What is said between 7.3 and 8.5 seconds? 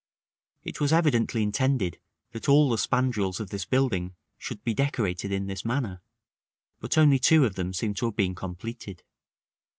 of them seem to have been